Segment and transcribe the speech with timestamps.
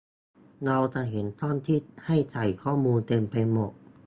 [0.65, 3.71] เราจะเห็นช่องที่ให้ใส่ข้อมูลเต็มไปหมด